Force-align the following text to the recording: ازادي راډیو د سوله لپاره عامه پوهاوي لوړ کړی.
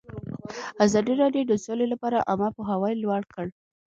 ازادي 0.85 1.13
راډیو 1.21 1.43
د 1.49 1.53
سوله 1.65 1.85
لپاره 1.93 2.25
عامه 2.29 2.49
پوهاوي 2.55 2.93
لوړ 3.03 3.21
کړی. 3.33 3.51